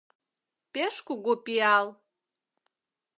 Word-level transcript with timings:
Пеш 0.73 0.95
кугу 1.07 1.33
пиал! 1.45 1.85